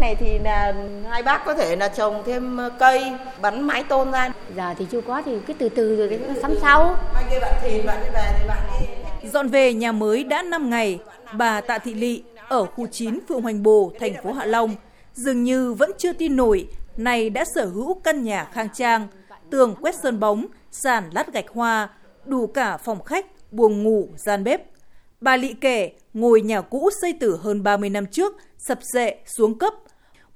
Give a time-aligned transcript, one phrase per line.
[0.00, 0.74] này thì là
[1.08, 4.32] hai bác có thể là trồng thêm cây bắn mái tôn ra.
[4.56, 6.96] Giờ thì chưa có thì cứ từ từ rồi đến sắm sau.
[9.32, 10.98] Dọn về nhà mới đã 5 ngày
[11.32, 14.74] bà Tạ Thị Lị ở khu 9 phường Hoành Bồ thành phố Hạ Long
[15.14, 19.08] dường như vẫn chưa tin nổi này đã sở hữu căn nhà khang trang
[19.50, 21.88] tường quét sơn bóng sàn lát gạch hoa
[22.24, 24.62] đủ cả phòng khách buồng ngủ gian bếp.
[25.20, 29.58] Bà Lị kể, ngôi nhà cũ xây từ hơn 30 năm trước, sập sệ, xuống
[29.58, 29.74] cấp.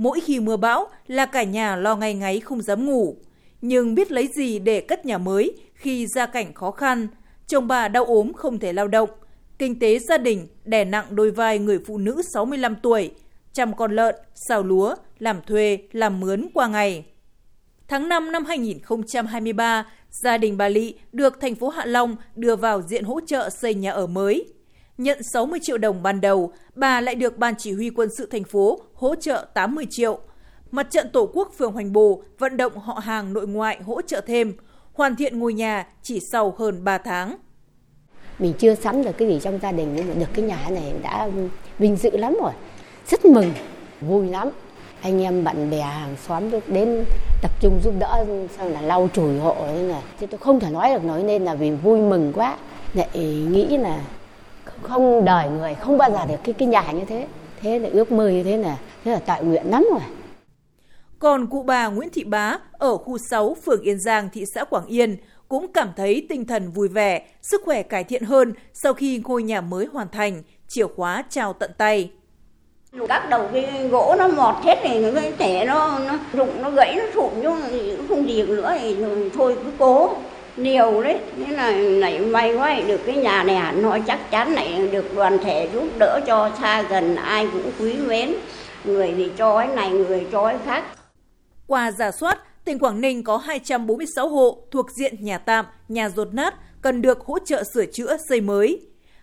[0.00, 3.16] Mỗi khi mưa bão là cả nhà lo ngay ngáy không dám ngủ.
[3.60, 7.08] Nhưng biết lấy gì để cất nhà mới khi gia cảnh khó khăn.
[7.46, 9.10] Chồng bà đau ốm không thể lao động.
[9.58, 13.10] Kinh tế gia đình đè nặng đôi vai người phụ nữ 65 tuổi,
[13.52, 14.14] chăm con lợn,
[14.48, 17.04] xào lúa, làm thuê, làm mướn qua ngày.
[17.88, 22.82] Tháng 5 năm 2023, gia đình bà Lị được thành phố Hạ Long đưa vào
[22.82, 24.44] diện hỗ trợ xây nhà ở mới.
[25.00, 28.44] Nhận 60 triệu đồng ban đầu, bà lại được Ban Chỉ huy quân sự thành
[28.44, 30.18] phố hỗ trợ 80 triệu.
[30.70, 34.20] Mặt trận Tổ quốc phường Hoành Bồ vận động họ hàng nội ngoại hỗ trợ
[34.20, 34.52] thêm,
[34.92, 37.36] hoàn thiện ngôi nhà chỉ sau hơn 3 tháng.
[38.38, 40.92] Mình chưa sắm được cái gì trong gia đình nhưng mà được cái nhà này
[41.02, 41.28] đã
[41.78, 42.52] vinh dự lắm rồi.
[43.10, 43.52] Rất mừng,
[44.00, 44.48] vui lắm.
[45.02, 47.04] Anh em bạn bè hàng xóm đến
[47.42, 48.24] tập trung giúp đỡ
[48.58, 50.02] xong là lau chùi hộ thế này.
[50.20, 52.56] Chứ tôi không thể nói được nói nên là vì vui mừng quá.
[52.94, 53.08] Lại
[53.50, 54.00] nghĩ là
[54.82, 57.26] không đời người không bao giờ được cái cái nhà như thế.
[57.62, 60.00] Thế là ước mơ như thế là thế là tại nguyện lắm rồi.
[61.18, 64.86] Còn cụ bà Nguyễn Thị Bá ở khu 6 phường Yên Giang, thị xã Quảng
[64.86, 65.16] Yên
[65.48, 69.42] cũng cảm thấy tinh thần vui vẻ, sức khỏe cải thiện hơn sau khi ngôi
[69.42, 72.10] nhà mới hoàn thành, chìa khóa trao tận tay.
[73.08, 76.94] Các đầu cái gỗ nó mọt hết thì cái thể nó nó rụng nó gãy
[76.94, 78.96] nó sụn nhưng không gì nữa thì
[79.34, 80.10] thôi cứ cố
[80.56, 84.54] nhiều đấy thế là này may quá được cái nhà này hẳn nói chắc chắn
[84.54, 88.34] này được đoàn thể giúp đỡ cho xa gần ai cũng quý mến
[88.84, 90.84] người thì cho cái này người cho cái khác
[91.66, 96.34] qua giả soát tỉnh Quảng Ninh có 246 hộ thuộc diện nhà tạm, nhà rột
[96.34, 98.80] nát cần được hỗ trợ sửa chữa xây mới.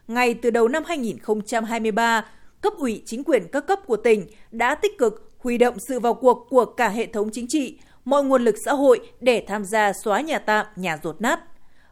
[0.07, 2.25] Ngay từ đầu năm 2023,
[2.62, 6.13] cấp ủy chính quyền các cấp của tỉnh đã tích cực huy động sự vào
[6.13, 9.94] cuộc của cả hệ thống chính trị, mọi nguồn lực xã hội để tham gia
[10.03, 11.40] xóa nhà tạm, nhà rột nát.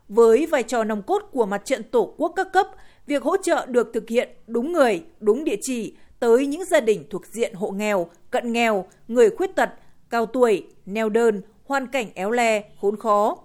[0.09, 2.67] Với vai trò nòng cốt của mặt trận Tổ quốc các cấp,
[3.05, 7.03] việc hỗ trợ được thực hiện đúng người, đúng địa chỉ tới những gia đình
[7.09, 9.69] thuộc diện hộ nghèo, cận nghèo, người khuyết tật,
[10.09, 13.37] cao tuổi, neo đơn, hoàn cảnh éo le, khốn khó.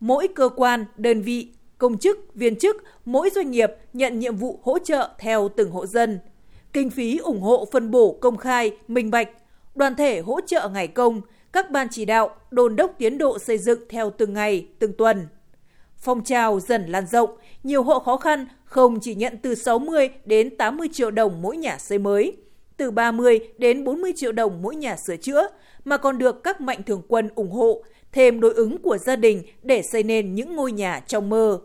[0.00, 1.48] Mỗi cơ quan, đơn vị,
[1.78, 5.86] công chức, viên chức, mỗi doanh nghiệp nhận nhiệm vụ hỗ trợ theo từng hộ
[5.86, 6.18] dân.
[6.72, 9.28] Kinh phí ủng hộ phân bổ công khai, minh bạch,
[9.74, 11.20] đoàn thể hỗ trợ ngày công,
[11.52, 15.26] các ban chỉ đạo đồn đốc tiến độ xây dựng theo từng ngày, từng tuần.
[15.96, 17.30] Phong trào dần lan rộng,
[17.62, 21.78] nhiều hộ khó khăn không chỉ nhận từ 60 đến 80 triệu đồng mỗi nhà
[21.78, 22.36] xây mới,
[22.76, 25.48] từ 30 đến 40 triệu đồng mỗi nhà sửa chữa,
[25.84, 27.82] mà còn được các mạnh thường quân ủng hộ,
[28.12, 31.60] thêm đối ứng của gia đình để xây nên những ngôi nhà trong mơ.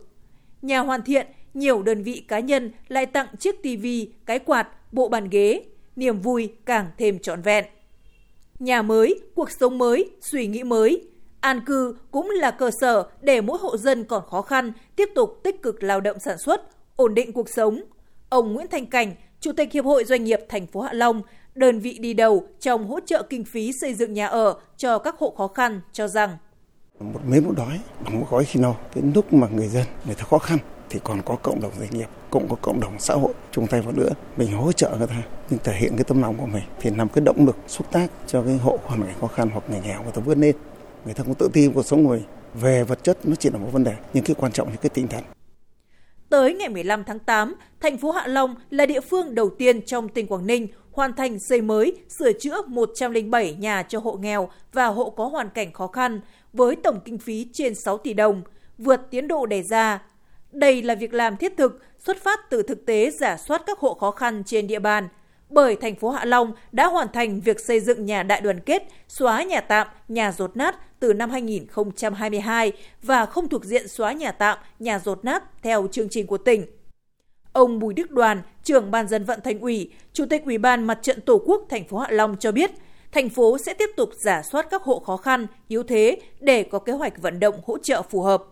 [0.62, 5.10] Nhà hoàn thiện, nhiều đơn vị cá nhân lại tặng chiếc tivi, cái quạt, bộ
[5.10, 5.64] bàn ghế,
[5.96, 7.66] niềm vui càng thêm trọn vẹn
[8.64, 11.08] nhà mới, cuộc sống mới, suy nghĩ mới.
[11.40, 15.40] An cư cũng là cơ sở để mỗi hộ dân còn khó khăn tiếp tục
[15.44, 16.62] tích cực lao động sản xuất,
[16.96, 17.84] ổn định cuộc sống.
[18.30, 21.22] Ông Nguyễn Thanh Cảnh, Chủ tịch Hiệp hội Doanh nghiệp thành phố Hạ Long,
[21.56, 25.16] đơn vị đi đầu trong hỗ trợ kinh phí xây dựng nhà ở cho các
[25.18, 26.38] hộ khó khăn cho rằng
[27.00, 30.16] một mấy một đói bằng một gói khi nào, cái lúc mà người dân người
[30.16, 30.58] ta khó khăn
[30.94, 33.82] thì còn có cộng đồng doanh nghiệp cũng có cộng đồng xã hội chung tay
[33.82, 34.10] vào nữa.
[34.38, 35.16] Mình hỗ trợ người ta
[35.50, 38.08] nhưng thể hiện cái tấm lòng của mình thì làm cái động lực xúc tác
[38.28, 40.56] cho cái hộ hoàn cảnh khó khăn hoặc người nghèo người ta vươn lên.
[41.06, 43.68] Người ta cũng tự tin cuộc sống người về vật chất nó chỉ là một
[43.72, 45.24] vấn đề nhưng cái quan trọng là cái tinh thần.
[46.30, 50.10] Tới ngày 15 tháng 8, thành phố Hạ Long là địa phương đầu tiên trong
[50.10, 54.88] tỉnh Quảng Ninh hoàn thành xây mới, sửa chữa 107 nhà cho hộ nghèo và
[54.88, 56.22] hộ có hoàn cảnh khó khăn
[56.54, 58.42] với tổng kinh phí trên 6 tỷ đồng,
[58.78, 60.00] vượt tiến độ đề ra.
[60.54, 63.94] Đây là việc làm thiết thực, xuất phát từ thực tế giả soát các hộ
[63.94, 65.08] khó khăn trên địa bàn.
[65.50, 68.84] Bởi thành phố Hạ Long đã hoàn thành việc xây dựng nhà đại đoàn kết,
[69.08, 72.72] xóa nhà tạm, nhà rột nát từ năm 2022
[73.02, 76.66] và không thuộc diện xóa nhà tạm, nhà rột nát theo chương trình của tỉnh.
[77.54, 81.00] Ông Bùi Đức Đoàn, trưởng ban dân vận thành ủy, chủ tịch Ủy ban Mặt
[81.02, 82.72] trận Tổ quốc thành phố Hạ Long cho biết,
[83.12, 86.80] thành phố sẽ tiếp tục giả soát các hộ khó khăn, yếu thế để có
[86.80, 88.44] kế hoạch vận động hỗ trợ phù hợp.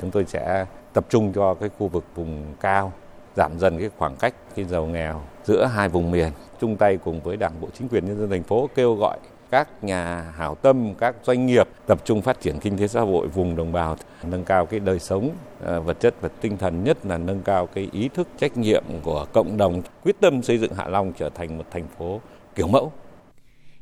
[0.00, 2.92] Chúng tôi sẽ tập trung cho cái khu vực vùng cao,
[3.36, 6.30] giảm dần cái khoảng cách cái giàu nghèo giữa hai vùng miền,
[6.60, 9.18] chung tay cùng với Đảng bộ chính quyền nhân dân thành phố kêu gọi
[9.50, 13.28] các nhà hảo tâm, các doanh nghiệp tập trung phát triển kinh tế xã hội
[13.28, 15.30] vùng đồng bào, nâng cao cái đời sống
[15.66, 18.84] à, vật chất và tinh thần nhất là nâng cao cái ý thức trách nhiệm
[19.02, 22.20] của cộng đồng, quyết tâm xây dựng Hạ Long trở thành một thành phố
[22.54, 22.92] kiểu mẫu.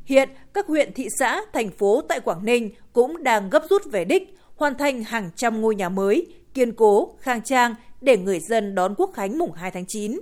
[0.05, 4.05] Hiện, các huyện, thị xã, thành phố tại Quảng Ninh cũng đang gấp rút về
[4.05, 8.75] đích, hoàn thành hàng trăm ngôi nhà mới, kiên cố, khang trang để người dân
[8.75, 10.21] đón Quốc khánh mùng 2 tháng 9.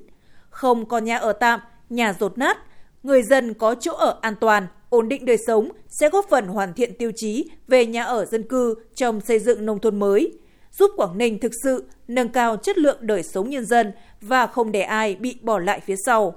[0.50, 1.61] Không có nhà ở tạm,
[1.91, 2.59] nhà rột nát,
[3.03, 6.75] người dân có chỗ ở an toàn, ổn định đời sống sẽ góp phần hoàn
[6.75, 10.32] thiện tiêu chí về nhà ở dân cư trong xây dựng nông thôn mới,
[10.79, 14.73] giúp Quảng Ninh thực sự nâng cao chất lượng đời sống nhân dân và không
[14.73, 16.35] để ai bị bỏ lại phía sau.